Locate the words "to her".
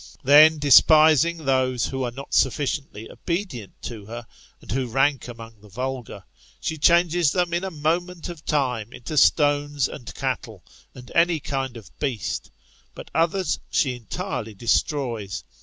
3.83-4.25